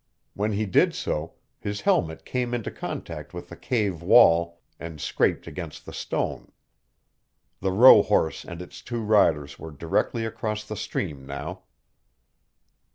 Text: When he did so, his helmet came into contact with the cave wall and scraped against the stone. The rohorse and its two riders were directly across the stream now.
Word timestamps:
When 0.33 0.53
he 0.53 0.65
did 0.65 0.95
so, 0.95 1.35
his 1.59 1.81
helmet 1.81 2.25
came 2.25 2.55
into 2.55 2.71
contact 2.71 3.35
with 3.35 3.49
the 3.49 3.55
cave 3.55 4.01
wall 4.01 4.59
and 4.79 4.99
scraped 4.99 5.45
against 5.45 5.85
the 5.85 5.93
stone. 5.93 6.51
The 7.59 7.69
rohorse 7.71 8.43
and 8.43 8.63
its 8.63 8.81
two 8.81 9.03
riders 9.03 9.59
were 9.59 9.69
directly 9.69 10.25
across 10.25 10.63
the 10.65 10.75
stream 10.75 11.27
now. 11.27 11.65